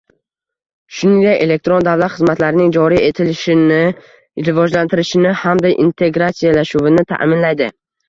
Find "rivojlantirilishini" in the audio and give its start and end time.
4.51-5.37